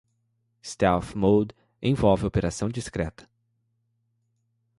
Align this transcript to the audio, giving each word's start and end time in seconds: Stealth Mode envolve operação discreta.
Stealth 0.63 1.13
Mode 1.13 1.53
envolve 1.79 2.25
operação 2.25 2.67
discreta. 2.67 3.29